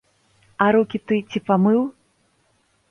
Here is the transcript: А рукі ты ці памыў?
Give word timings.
А 0.65 0.69
рукі 0.77 0.97
ты 1.11 1.21
ці 1.29 1.39
памыў? 1.51 1.81